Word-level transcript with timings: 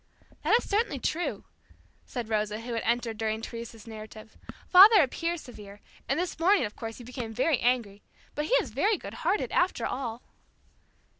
"That 0.43 0.55
is 0.57 0.67
certainly 0.67 0.97
true," 0.97 1.45
said 2.07 2.27
Rosa, 2.27 2.61
who 2.61 2.73
had 2.73 2.81
entered 2.81 3.19
during 3.19 3.39
Teresa's 3.39 3.85
narrative. 3.85 4.35
"Father 4.67 4.99
appears 5.03 5.41
severe, 5.41 5.79
and 6.09 6.19
this 6.19 6.39
morning, 6.39 6.65
of 6.65 6.75
course, 6.75 6.97
he 6.97 7.03
became 7.03 7.35
very 7.35 7.59
angry, 7.59 8.01
but 8.33 8.45
he 8.45 8.53
is 8.55 8.71
very 8.71 8.97
good 8.97 9.13
hearted 9.21 9.51
after 9.51 9.85
all." 9.85 10.23